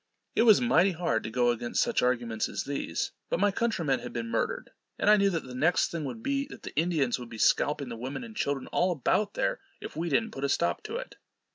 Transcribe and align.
It 0.33 0.41
was 0.49 0.59
mighty 0.59 0.93
hard 0.93 1.21
to 1.25 1.29
go 1.29 1.51
against 1.51 1.83
such 1.83 2.01
arguments 2.01 2.49
as 2.49 2.63
these; 2.63 3.11
but 3.29 3.39
my 3.39 3.51
countrymen 3.51 3.99
had 3.99 4.11
been 4.11 4.31
murdered, 4.31 4.71
and 4.97 5.11
I 5.11 5.15
knew 5.15 5.29
that 5.29 5.43
the 5.43 5.53
next 5.53 5.91
thing 5.91 6.05
would 6.05 6.23
be, 6.23 6.47
that 6.47 6.63
the 6.63 6.75
Indians 6.75 7.19
would 7.19 7.29
be 7.29 7.37
scalping 7.37 7.89
the 7.89 7.95
women 7.95 8.23
and 8.23 8.35
children 8.35 8.65
all 8.71 8.91
about 8.91 9.35
there, 9.35 9.59
if 9.79 9.95
we 9.95 10.09
didn't 10.09 10.31
put 10.31 10.43
a 10.43 10.49
stop 10.49 10.81
to 10.85 10.95
it. 10.95 11.17